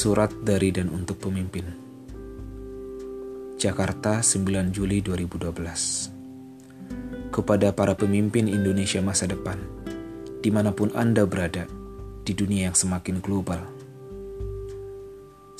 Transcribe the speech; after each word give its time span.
Surat 0.00 0.32
dari 0.32 0.72
dan 0.72 0.88
untuk 0.88 1.20
pemimpin. 1.20 1.60
Jakarta 3.60 4.24
9 4.24 4.72
Juli 4.72 5.04
2012 5.04 7.28
Kepada 7.28 7.68
para 7.76 7.92
pemimpin 7.92 8.48
Indonesia 8.48 9.04
masa 9.04 9.28
depan 9.28 9.60
Di 10.40 10.48
mana 10.48 10.72
pun 10.72 10.88
Anda 10.96 11.28
berada 11.28 11.68
Di 12.24 12.32
dunia 12.32 12.72
yang 12.72 12.76
semakin 12.80 13.20
global. 13.20 13.60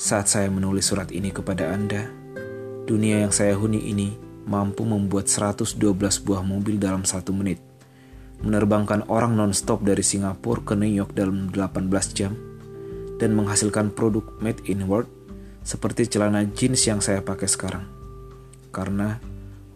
Saat 0.01 0.33
saya 0.33 0.49
menulis 0.49 0.89
surat 0.89 1.13
ini 1.13 1.29
kepada 1.29 1.69
Anda 1.69 2.09
Dunia 2.89 3.21
yang 3.21 3.29
saya 3.29 3.53
huni 3.53 3.93
ini 3.93 4.17
Mampu 4.49 4.89
membuat 4.89 5.29
112 5.29 5.77
buah 6.25 6.41
mobil 6.41 6.81
dalam 6.81 7.05
satu 7.05 7.29
menit 7.29 7.61
Menerbangkan 8.41 9.05
orang 9.05 9.37
non-stop 9.37 9.85
dari 9.85 10.01
Singapura 10.01 10.65
ke 10.65 10.73
New 10.73 10.89
York 10.89 11.13
dalam 11.13 11.53
18 11.53 12.17
jam 12.17 12.33
dan 13.21 13.37
menghasilkan 13.37 13.93
produk 13.93 14.25
made 14.41 14.65
in 14.65 14.89
world 14.89 15.05
seperti 15.61 16.09
celana 16.09 16.41
jeans 16.57 16.81
yang 16.89 16.97
saya 16.97 17.21
pakai 17.21 17.45
sekarang. 17.45 17.85
Karena 18.73 19.21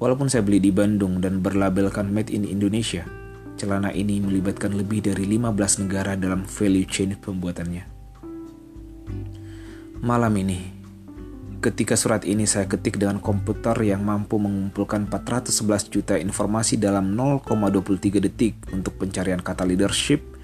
walaupun 0.02 0.26
saya 0.26 0.42
beli 0.42 0.58
di 0.58 0.74
Bandung 0.74 1.22
dan 1.22 1.46
berlabelkan 1.46 2.10
made 2.10 2.34
in 2.34 2.42
Indonesia, 2.42 3.06
celana 3.54 3.94
ini 3.94 4.18
melibatkan 4.18 4.74
lebih 4.74 5.06
dari 5.06 5.30
15 5.30 5.86
negara 5.86 6.18
dalam 6.18 6.44
value 6.50 6.90
chain 6.90 7.14
pembuatannya. 7.22 7.86
Malam 10.02 10.34
ini, 10.42 10.60
ketika 11.62 11.98
surat 11.98 12.28
ini 12.28 12.46
saya 12.46 12.70
ketik 12.70 12.98
dengan 13.02 13.18
komputer 13.22 13.74
yang 13.86 14.06
mampu 14.06 14.38
mengumpulkan 14.38 15.10
411 15.10 15.94
juta 15.94 16.14
informasi 16.18 16.78
dalam 16.78 17.14
0,23 17.14 18.22
detik 18.22 18.54
untuk 18.74 18.98
pencarian 19.02 19.42
kata 19.42 19.66
leadership, 19.66 20.35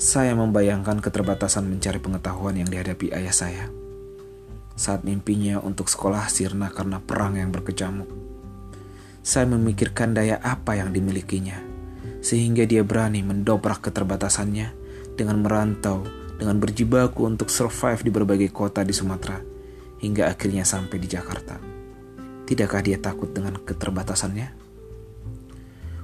saya 0.00 0.32
membayangkan 0.32 1.04
keterbatasan 1.04 1.68
mencari 1.68 2.00
pengetahuan 2.00 2.56
yang 2.56 2.72
dihadapi 2.72 3.12
ayah 3.12 3.36
saya. 3.36 3.68
Saat 4.72 5.04
mimpinya 5.04 5.60
untuk 5.60 5.92
sekolah 5.92 6.24
sirna 6.32 6.72
karena 6.72 7.04
perang 7.04 7.36
yang 7.36 7.52
berkecamuk. 7.52 8.08
Saya 9.20 9.44
memikirkan 9.52 10.16
daya 10.16 10.40
apa 10.40 10.80
yang 10.80 10.96
dimilikinya, 10.96 11.60
sehingga 12.24 12.64
dia 12.64 12.80
berani 12.80 13.20
mendobrak 13.20 13.84
keterbatasannya 13.84 14.72
dengan 15.20 15.44
merantau, 15.44 16.08
dengan 16.40 16.56
berjibaku 16.56 17.28
untuk 17.28 17.52
survive 17.52 18.00
di 18.00 18.08
berbagai 18.08 18.48
kota 18.56 18.80
di 18.80 18.96
Sumatera, 18.96 19.36
hingga 20.00 20.32
akhirnya 20.32 20.64
sampai 20.64 20.96
di 20.96 21.12
Jakarta. 21.12 21.60
Tidakkah 22.48 22.80
dia 22.80 22.96
takut 22.96 23.36
dengan 23.36 23.60
keterbatasannya? 23.60 24.48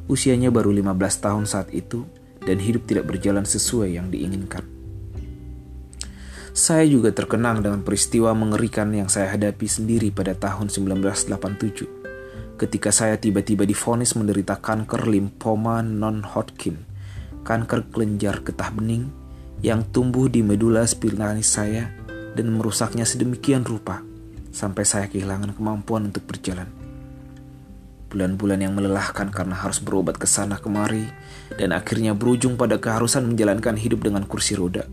Usianya 0.05 0.53
baru 0.53 0.69
15 0.69 1.25
tahun 1.25 1.49
saat 1.49 1.73
itu, 1.73 2.05
dan 2.47 2.63
hidup 2.63 2.87
tidak 2.87 3.11
berjalan 3.11 3.43
sesuai 3.43 3.99
yang 3.99 4.09
diinginkan. 4.09 4.63
Saya 6.57 6.89
juga 6.89 7.13
terkenang 7.13 7.61
dengan 7.61 7.85
peristiwa 7.85 8.33
mengerikan 8.33 8.89
yang 8.95 9.13
saya 9.13 9.29
hadapi 9.37 9.69
sendiri 9.69 10.09
pada 10.09 10.33
tahun 10.33 10.73
1987 10.73 12.57
ketika 12.57 12.89
saya 12.89 13.21
tiba-tiba 13.21 13.69
difonis 13.69 14.17
menderita 14.17 14.57
kanker 14.57 15.05
limfoma 15.05 15.85
non-Hodgkin, 15.85 16.81
kanker 17.45 17.93
kelenjar 17.93 18.41
getah 18.41 18.73
bening 18.73 19.13
yang 19.61 19.85
tumbuh 19.93 20.33
di 20.33 20.41
medula 20.41 20.89
spinalis 20.89 21.53
saya 21.53 21.93
dan 22.33 22.57
merusaknya 22.57 23.05
sedemikian 23.05 23.61
rupa 23.61 24.01
sampai 24.53 24.89
saya 24.89 25.07
kehilangan 25.13 25.53
kemampuan 25.53 26.09
untuk 26.09 26.25
berjalan. 26.25 26.86
Bulan-bulan 28.07 28.63
yang 28.63 28.73
melelahkan 28.79 29.35
karena 29.35 29.59
harus 29.59 29.83
berobat 29.83 30.17
ke 30.17 30.31
sana 30.31 30.63
kemari 30.63 31.11
dan 31.59 31.75
akhirnya 31.75 32.15
berujung 32.15 32.55
pada 32.55 32.79
keharusan 32.79 33.27
menjalankan 33.27 33.75
hidup 33.75 34.07
dengan 34.07 34.23
kursi 34.25 34.55
roda. 34.55 34.87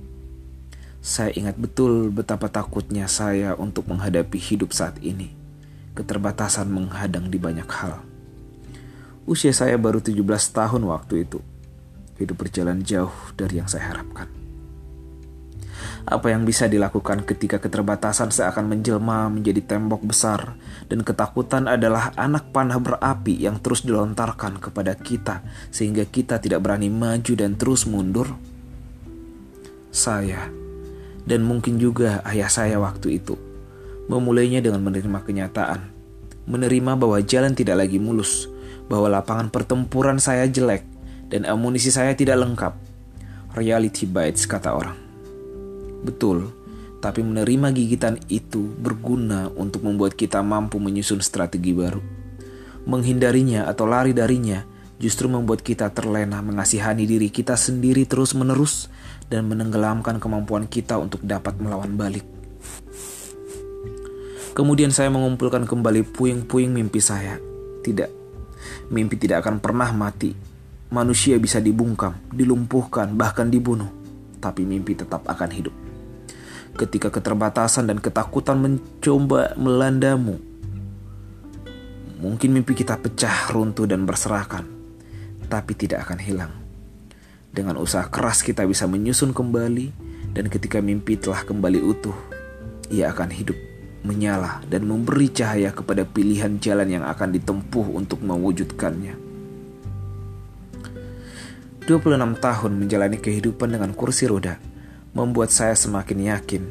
Saya 1.04 1.36
ingat 1.36 1.60
betul 1.60 2.10
betapa 2.10 2.48
takutnya 2.50 3.06
saya 3.12 3.54
untuk 3.60 3.86
menghadapi 3.92 4.40
hidup 4.40 4.74
saat 4.74 4.98
ini. 5.04 5.36
Keterbatasan 5.94 6.72
menghadang 6.72 7.30
di 7.30 7.38
banyak 7.38 7.70
hal. 7.70 8.02
Usia 9.30 9.54
saya 9.54 9.78
baru 9.78 10.02
17 10.02 10.20
tahun 10.52 10.84
waktu 10.90 11.28
itu. 11.30 11.40
Hidup 12.18 12.44
berjalan 12.44 12.82
jauh 12.82 13.14
dari 13.38 13.62
yang 13.62 13.70
saya 13.70 13.94
harapkan. 13.94 14.43
Apa 16.04 16.36
yang 16.36 16.44
bisa 16.44 16.68
dilakukan 16.68 17.24
ketika 17.24 17.58
keterbatasan 17.58 18.30
seakan 18.30 18.68
menjelma 18.68 19.32
menjadi 19.32 19.64
tembok 19.64 20.04
besar 20.04 20.56
dan 20.92 21.02
ketakutan 21.02 21.66
adalah 21.72 22.12
anak 22.20 22.52
panah 22.52 22.80
berapi 22.80 23.44
yang 23.44 23.64
terus 23.64 23.88
dilontarkan 23.88 24.60
kepada 24.60 24.96
kita 25.00 25.44
sehingga 25.72 26.04
kita 26.08 26.40
tidak 26.44 26.64
berani 26.64 26.92
maju 26.92 27.34
dan 27.34 27.56
terus 27.56 27.88
mundur? 27.88 28.36
Saya 29.94 30.50
dan 31.24 31.46
mungkin 31.48 31.80
juga 31.80 32.20
ayah 32.28 32.52
saya 32.52 32.82
waktu 32.82 33.22
itu 33.24 33.40
memulainya 34.08 34.60
dengan 34.60 34.84
menerima 34.84 35.20
kenyataan, 35.24 35.80
menerima 36.48 36.92
bahwa 37.00 37.18
jalan 37.24 37.56
tidak 37.56 37.88
lagi 37.88 38.00
mulus, 38.00 38.52
bahwa 38.92 39.08
lapangan 39.08 39.48
pertempuran 39.48 40.20
saya 40.20 40.44
jelek 40.48 40.84
dan 41.32 41.48
amunisi 41.48 41.90
saya 41.90 42.12
tidak 42.14 42.44
lengkap. 42.44 42.74
Reality 43.54 44.10
bites 44.10 44.50
kata 44.50 44.74
orang. 44.74 45.03
Betul, 46.04 46.52
tapi 47.04 47.20
menerima 47.20 47.76
gigitan 47.76 48.16
itu 48.32 48.64
berguna 48.80 49.52
untuk 49.60 49.84
membuat 49.84 50.16
kita 50.16 50.40
mampu 50.40 50.80
menyusun 50.80 51.20
strategi 51.20 51.76
baru. 51.76 52.00
Menghindarinya 52.88 53.68
atau 53.68 53.84
lari 53.84 54.16
darinya 54.16 54.64
justru 55.04 55.28
membuat 55.28 55.60
kita 55.60 55.92
terlena 55.92 56.40
mengasihani 56.40 57.04
diri 57.04 57.28
kita 57.28 57.60
sendiri 57.60 58.08
terus-menerus 58.08 58.88
dan 59.28 59.52
menenggelamkan 59.52 60.16
kemampuan 60.16 60.64
kita 60.64 60.96
untuk 60.96 61.20
dapat 61.28 61.60
melawan 61.60 61.92
balik. 62.00 62.24
Kemudian 64.56 64.96
saya 64.96 65.12
mengumpulkan 65.12 65.68
kembali 65.68 66.08
puing-puing 66.08 66.72
mimpi 66.72 67.04
saya. 67.04 67.36
Tidak, 67.84 68.08
mimpi 68.96 69.20
tidak 69.20 69.44
akan 69.44 69.60
pernah 69.60 69.92
mati. 69.92 70.32
Manusia 70.94 71.36
bisa 71.36 71.60
dibungkam, 71.60 72.16
dilumpuhkan, 72.32 73.12
bahkan 73.18 73.52
dibunuh, 73.52 73.92
tapi 74.40 74.64
mimpi 74.64 74.94
tetap 74.94 75.26
akan 75.26 75.50
hidup 75.52 75.83
ketika 76.74 77.14
keterbatasan 77.14 77.86
dan 77.86 78.02
ketakutan 78.02 78.58
mencoba 78.58 79.54
melandamu. 79.58 80.42
Mungkin 82.24 82.50
mimpi 82.56 82.74
kita 82.74 82.98
pecah, 82.98 83.52
runtuh, 83.52 83.84
dan 83.86 84.08
berserakan, 84.08 84.64
tapi 85.52 85.76
tidak 85.76 86.08
akan 86.08 86.20
hilang. 86.24 86.54
Dengan 87.54 87.78
usaha 87.78 88.08
keras 88.10 88.42
kita 88.42 88.66
bisa 88.66 88.90
menyusun 88.90 89.36
kembali, 89.36 89.92
dan 90.34 90.50
ketika 90.50 90.82
mimpi 90.82 91.20
telah 91.20 91.46
kembali 91.46 91.84
utuh, 91.84 92.16
ia 92.90 93.14
akan 93.14 93.30
hidup, 93.30 93.60
menyala, 94.02 94.64
dan 94.72 94.88
memberi 94.90 95.30
cahaya 95.30 95.70
kepada 95.76 96.08
pilihan 96.08 96.58
jalan 96.58 96.90
yang 96.90 97.06
akan 97.06 97.36
ditempuh 97.36 97.92
untuk 97.94 98.24
mewujudkannya. 98.26 99.20
26 101.84 102.40
tahun 102.40 102.72
menjalani 102.80 103.20
kehidupan 103.20 103.76
dengan 103.76 103.92
kursi 103.92 104.32
roda, 104.32 104.56
membuat 105.14 105.54
saya 105.54 105.78
semakin 105.78 106.20
yakin 106.34 106.64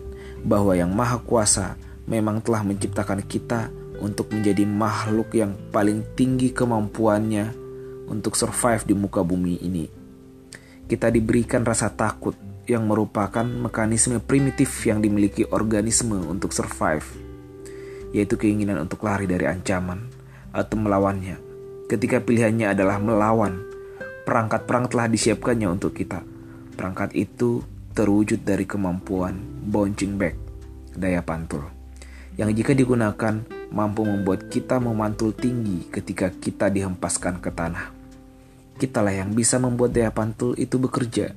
bahwa 0.43 0.75
Yang 0.75 0.93
Maha 0.93 1.19
Kuasa 1.23 1.79
memang 2.11 2.43
telah 2.43 2.67
menciptakan 2.67 3.23
kita 3.23 3.71
untuk 4.03 4.35
menjadi 4.35 4.67
makhluk 4.67 5.31
yang 5.39 5.55
paling 5.71 6.03
tinggi 6.19 6.51
kemampuannya 6.51 7.55
untuk 8.11 8.35
survive 8.35 8.83
di 8.83 8.95
muka 8.99 9.23
bumi 9.23 9.63
ini. 9.63 9.87
Kita 10.91 11.09
diberikan 11.09 11.63
rasa 11.63 11.89
takut 11.95 12.35
yang 12.67 12.87
merupakan 12.87 13.47
mekanisme 13.47 14.19
primitif 14.19 14.71
yang 14.87 14.99
dimiliki 14.99 15.47
organisme 15.47 16.19
untuk 16.27 16.51
survive, 16.51 17.07
yaitu 18.11 18.35
keinginan 18.35 18.83
untuk 18.83 19.07
lari 19.07 19.31
dari 19.31 19.47
ancaman 19.47 20.11
atau 20.51 20.77
melawannya. 20.77 21.39
Ketika 21.87 22.19
pilihannya 22.23 22.75
adalah 22.75 22.99
melawan, 22.99 23.63
perangkat 24.27 24.67
perang 24.67 24.87
telah 24.91 25.07
disiapkannya 25.11 25.69
untuk 25.71 25.95
kita. 25.95 26.23
Perangkat 26.75 27.15
itu 27.19 27.63
terwujud 27.93 28.41
dari 28.41 28.65
kemampuan 28.65 29.37
bouncing 29.69 30.17
back, 30.17 30.35
daya 30.97 31.21
pantul, 31.21 31.69
yang 32.41 32.49
jika 32.49 32.73
digunakan 32.73 33.45
mampu 33.69 34.09
membuat 34.09 34.49
kita 34.49 34.81
memantul 34.81 35.37
tinggi 35.37 35.85
ketika 35.93 36.33
kita 36.33 36.73
dihempaskan 36.73 37.41
ke 37.45 37.53
tanah. 37.53 37.93
Kitalah 38.81 39.13
yang 39.13 39.37
bisa 39.37 39.61
membuat 39.61 39.93
daya 39.93 40.09
pantul 40.09 40.57
itu 40.57 40.81
bekerja. 40.81 41.37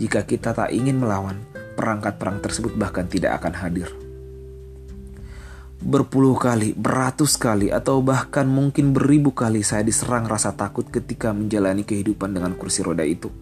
Jika 0.00 0.24
kita 0.24 0.56
tak 0.56 0.72
ingin 0.72 0.96
melawan, 0.96 1.36
perangkat 1.76 2.16
perang 2.16 2.40
tersebut 2.40 2.72
bahkan 2.80 3.04
tidak 3.04 3.36
akan 3.36 3.54
hadir. 3.60 3.88
Berpuluh 5.80 6.36
kali, 6.36 6.72
beratus 6.76 7.36
kali, 7.36 7.68
atau 7.72 8.00
bahkan 8.00 8.48
mungkin 8.48 8.92
beribu 8.96 9.32
kali 9.32 9.60
saya 9.60 9.84
diserang 9.84 10.24
rasa 10.28 10.56
takut 10.56 10.88
ketika 10.88 11.32
menjalani 11.36 11.84
kehidupan 11.84 12.32
dengan 12.32 12.56
kursi 12.56 12.80
roda 12.84 13.04
itu 13.04 13.32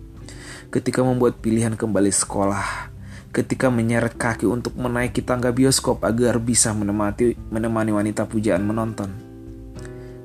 ketika 0.68 1.00
membuat 1.00 1.40
pilihan 1.40 1.74
kembali 1.74 2.12
sekolah, 2.12 2.92
ketika 3.32 3.68
menyeret 3.68 4.16
kaki 4.16 4.48
untuk 4.48 4.76
menaiki 4.76 5.20
tangga 5.24 5.52
bioskop 5.52 6.04
agar 6.04 6.40
bisa 6.40 6.72
menemani, 6.72 7.36
menemani 7.48 7.92
wanita 7.92 8.24
pujaan 8.24 8.64
menonton, 8.64 9.10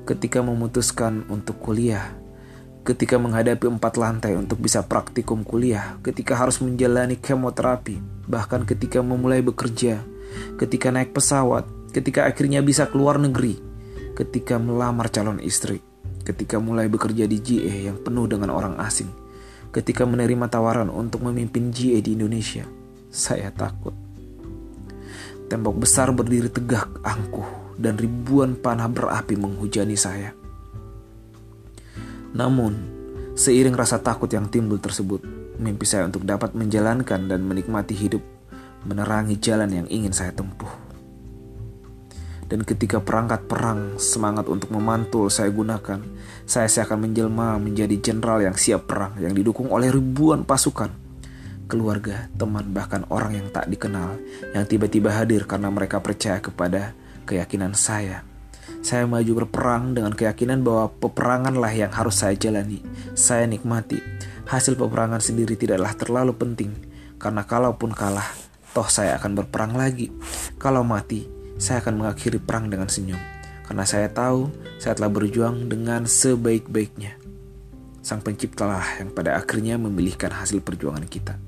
ketika 0.04 0.44
memutuskan 0.44 1.24
untuk 1.32 1.60
kuliah, 1.60 2.12
ketika 2.84 3.16
menghadapi 3.16 3.64
empat 3.64 3.96
lantai 3.96 4.36
untuk 4.36 4.60
bisa 4.60 4.84
praktikum 4.84 5.40
kuliah, 5.40 5.96
ketika 6.04 6.36
harus 6.36 6.60
menjalani 6.60 7.16
kemoterapi, 7.16 7.96
bahkan 8.28 8.68
ketika 8.68 9.00
memulai 9.00 9.40
bekerja, 9.40 10.04
ketika 10.60 10.92
naik 10.92 11.16
pesawat, 11.16 11.64
ketika 11.96 12.28
akhirnya 12.28 12.60
bisa 12.60 12.84
keluar 12.92 13.16
negeri, 13.16 13.56
ketika 14.12 14.60
melamar 14.60 15.08
calon 15.08 15.40
istri, 15.40 15.80
ketika 16.28 16.60
mulai 16.60 16.92
bekerja 16.92 17.24
di 17.24 17.40
GE 17.40 17.88
yang 17.88 17.96
penuh 18.00 18.28
dengan 18.28 18.52
orang 18.52 18.76
asing, 18.84 19.08
ketika 19.74 20.06
menerima 20.06 20.46
tawaran 20.46 20.86
untuk 20.86 21.26
memimpin 21.26 21.74
GE 21.74 21.98
di 21.98 22.14
Indonesia. 22.14 22.62
Saya 23.10 23.50
takut. 23.50 23.90
Tembok 25.50 25.82
besar 25.82 26.14
berdiri 26.14 26.46
tegak 26.46 27.02
angkuh 27.02 27.74
dan 27.74 27.98
ribuan 27.98 28.54
panah 28.54 28.86
berapi 28.86 29.34
menghujani 29.34 29.98
saya. 29.98 30.30
Namun, 32.34 32.74
seiring 33.34 33.74
rasa 33.74 33.98
takut 33.98 34.30
yang 34.30 34.46
timbul 34.46 34.78
tersebut, 34.78 35.22
mimpi 35.58 35.86
saya 35.86 36.06
untuk 36.06 36.22
dapat 36.22 36.54
menjalankan 36.54 37.26
dan 37.26 37.42
menikmati 37.42 37.94
hidup 37.94 38.22
menerangi 38.84 39.40
jalan 39.40 39.70
yang 39.72 39.86
ingin 39.88 40.12
saya 40.12 40.30
tempuh. 40.30 40.83
Dan 42.44 42.62
ketika 42.62 43.00
perangkat 43.00 43.48
perang 43.48 43.96
semangat 43.96 44.46
untuk 44.46 44.70
memantul 44.70 45.32
saya 45.32 45.48
gunakan, 45.48 46.00
saya 46.44 46.68
seakan 46.68 47.08
menjelma 47.08 47.56
menjadi 47.56 47.96
jenderal 47.98 48.44
yang 48.44 48.56
siap 48.56 48.84
perang 48.84 49.16
yang 49.20 49.32
didukung 49.32 49.72
oleh 49.72 49.88
ribuan 49.88 50.44
pasukan. 50.44 50.92
Keluarga, 51.64 52.28
teman, 52.36 52.70
bahkan 52.76 53.08
orang 53.08 53.40
yang 53.40 53.48
tak 53.48 53.72
dikenal 53.72 54.20
yang 54.52 54.68
tiba-tiba 54.68 55.08
hadir 55.16 55.48
karena 55.48 55.72
mereka 55.72 55.98
percaya 56.04 56.36
kepada 56.38 56.92
keyakinan 57.24 57.72
saya 57.72 58.34
saya 58.84 59.08
maju 59.08 59.44
berperang 59.44 59.96
dengan 59.96 60.12
keyakinan 60.12 60.60
bahwa 60.60 60.92
peperanganlah 61.00 61.72
yang 61.72 61.88
harus 61.88 62.20
saya 62.20 62.36
jalani, 62.36 62.84
saya 63.16 63.48
nikmati. 63.48 63.96
Hasil 64.44 64.76
peperangan 64.76 65.24
sendiri 65.24 65.56
tidaklah 65.56 65.96
terlalu 65.96 66.36
penting, 66.36 66.72
karena 67.16 67.48
kalaupun 67.48 67.96
kalah, 67.96 68.28
toh 68.76 68.84
saya 68.84 69.16
akan 69.16 69.40
berperang 69.40 69.72
lagi. 69.72 70.12
Kalau 70.60 70.84
mati, 70.84 71.24
saya 71.60 71.82
akan 71.82 72.04
mengakhiri 72.04 72.38
perang 72.42 72.68
dengan 72.68 72.90
senyum, 72.90 73.18
karena 73.66 73.84
saya 73.86 74.08
tahu 74.10 74.50
saya 74.78 74.94
telah 74.98 75.10
berjuang 75.10 75.70
dengan 75.70 76.06
sebaik-baiknya. 76.06 77.16
Sang 78.04 78.20
penciptalah 78.20 79.00
yang 79.00 79.10
pada 79.16 79.40
akhirnya 79.40 79.80
memilihkan 79.80 80.28
hasil 80.28 80.60
perjuangan 80.60 81.08
kita. 81.08 81.40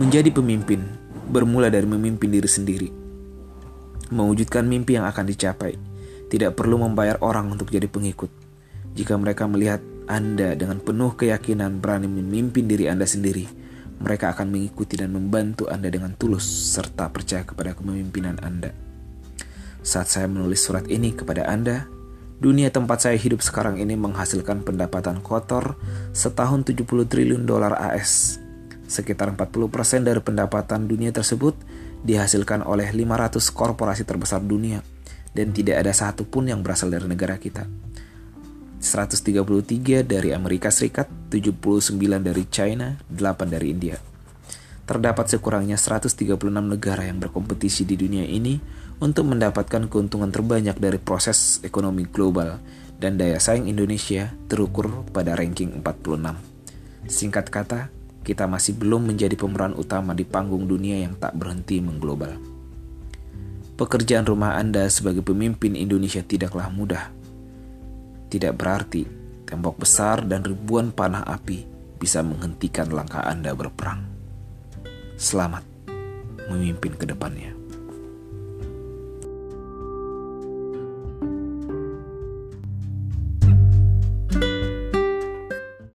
Menjadi 0.00 0.32
pemimpin 0.32 0.80
bermula 1.28 1.68
dari 1.68 1.84
memimpin 1.84 2.32
diri 2.32 2.48
sendiri 2.48 3.02
mewujudkan 4.12 4.68
mimpi 4.68 5.00
yang 5.00 5.08
akan 5.08 5.24
dicapai. 5.26 5.74
Tidak 6.28 6.52
perlu 6.52 6.80
membayar 6.80 7.16
orang 7.24 7.48
untuk 7.52 7.72
jadi 7.72 7.88
pengikut. 7.88 8.28
Jika 8.92 9.16
mereka 9.16 9.48
melihat 9.48 9.80
Anda 10.04 10.52
dengan 10.52 10.80
penuh 10.80 11.16
keyakinan 11.16 11.80
berani 11.80 12.08
memimpin 12.08 12.68
diri 12.68 12.88
Anda 12.88 13.08
sendiri, 13.08 13.48
mereka 14.02 14.34
akan 14.34 14.50
mengikuti 14.50 14.98
dan 14.98 15.14
membantu 15.14 15.70
Anda 15.70 15.86
dengan 15.88 16.18
tulus 16.18 16.44
serta 16.44 17.08
percaya 17.14 17.46
kepada 17.46 17.78
kepemimpinan 17.78 18.42
Anda. 18.42 18.74
Saat 19.82 20.10
saya 20.10 20.26
menulis 20.26 20.62
surat 20.62 20.90
ini 20.90 21.14
kepada 21.14 21.46
Anda, 21.46 21.86
dunia 22.42 22.74
tempat 22.74 23.06
saya 23.06 23.14
hidup 23.14 23.38
sekarang 23.42 23.78
ini 23.78 23.94
menghasilkan 23.94 24.66
pendapatan 24.66 25.22
kotor 25.22 25.78
setahun 26.10 26.66
70 26.66 26.86
triliun 27.06 27.46
dolar 27.46 27.78
AS. 27.78 28.42
Sekitar 28.90 29.30
40% 29.32 30.02
dari 30.02 30.18
pendapatan 30.18 30.90
dunia 30.90 31.14
tersebut 31.14 31.54
dihasilkan 32.02 32.66
oleh 32.66 32.90
500 32.90 33.38
korporasi 33.54 34.02
terbesar 34.02 34.42
dunia 34.42 34.82
dan 35.32 35.54
tidak 35.54 35.86
ada 35.86 35.94
satupun 35.94 36.50
yang 36.50 36.60
berasal 36.60 36.90
dari 36.90 37.06
negara 37.06 37.38
kita. 37.38 37.64
133 38.82 40.02
dari 40.02 40.34
Amerika 40.34 40.68
Serikat, 40.68 41.06
79 41.32 42.20
dari 42.20 42.44
China, 42.52 43.00
8 43.08 43.48
dari 43.48 43.72
India. 43.72 43.96
Terdapat 44.84 45.32
sekurangnya 45.32 45.80
136 45.80 46.36
negara 46.60 47.08
yang 47.08 47.16
berkompetisi 47.16 47.88
di 47.88 47.96
dunia 47.96 48.28
ini 48.28 48.60
untuk 49.00 49.24
mendapatkan 49.32 49.88
keuntungan 49.88 50.28
terbanyak 50.28 50.76
dari 50.76 51.00
proses 51.00 51.64
ekonomi 51.64 52.04
global 52.04 52.60
dan 53.00 53.16
daya 53.16 53.40
saing 53.40 53.64
Indonesia 53.64 54.36
terukur 54.52 55.08
pada 55.08 55.32
ranking 55.32 55.80
46. 55.80 57.08
Singkat 57.08 57.46
kata, 57.48 57.80
kita 58.22 58.44
masih 58.44 58.76
belum 58.76 59.08
menjadi 59.08 59.34
pemeran 59.34 59.72
utama 59.74 60.12
di 60.12 60.28
panggung 60.28 60.68
dunia 60.68 61.00
yang 61.00 61.16
tak 61.16 61.32
berhenti 61.34 61.80
mengglobal. 61.80 62.36
Pekerjaan 63.80 64.28
rumah 64.28 64.60
Anda 64.60 64.86
sebagai 64.92 65.24
pemimpin 65.24 65.74
Indonesia 65.74 66.20
tidaklah 66.22 66.68
mudah. 66.70 67.10
Tidak 68.30 68.54
berarti 68.54 69.21
tembok 69.52 69.84
besar 69.84 70.24
dan 70.24 70.40
ribuan 70.40 70.88
panah 70.96 71.28
api 71.28 71.68
bisa 72.00 72.24
menghentikan 72.24 72.88
langkah 72.88 73.20
Anda 73.20 73.52
berperang. 73.52 74.00
Selamat 75.20 75.60
memimpin 76.48 76.96
ke 76.96 77.04
depannya. 77.04 77.51